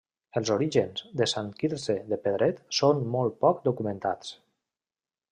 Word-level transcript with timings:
Els 0.39 0.49
orígens 0.53 1.01
de 1.19 1.25
Sant 1.33 1.51
Quirze 1.59 1.95
de 2.13 2.17
Pedret 2.23 2.61
són 2.77 3.03
molt 3.17 3.37
poc 3.45 3.61
documentats. 3.69 4.33